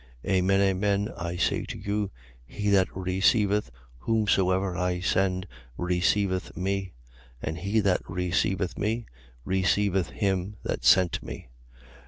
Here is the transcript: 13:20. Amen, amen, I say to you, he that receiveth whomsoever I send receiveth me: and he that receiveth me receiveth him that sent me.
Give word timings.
13:20. 0.25 0.31
Amen, 0.31 0.61
amen, 0.61 1.13
I 1.15 1.35
say 1.37 1.63
to 1.65 1.77
you, 1.77 2.09
he 2.47 2.71
that 2.71 2.87
receiveth 2.97 3.69
whomsoever 3.99 4.75
I 4.75 4.99
send 4.99 5.45
receiveth 5.77 6.57
me: 6.57 6.93
and 7.39 7.59
he 7.59 7.81
that 7.81 8.01
receiveth 8.09 8.79
me 8.79 9.05
receiveth 9.45 10.09
him 10.09 10.55
that 10.63 10.83
sent 10.83 11.21
me. 11.21 11.49